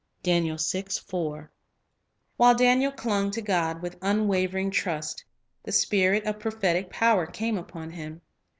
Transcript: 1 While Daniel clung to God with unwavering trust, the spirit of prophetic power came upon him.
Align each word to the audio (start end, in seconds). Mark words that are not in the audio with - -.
1 0.25 0.49
While 2.37 2.55
Daniel 2.55 2.91
clung 2.91 3.29
to 3.29 3.39
God 3.39 3.83
with 3.83 3.99
unwavering 4.01 4.71
trust, 4.71 5.23
the 5.61 5.71
spirit 5.71 6.25
of 6.25 6.39
prophetic 6.39 6.89
power 6.89 7.27
came 7.27 7.55
upon 7.55 7.91
him. 7.91 8.21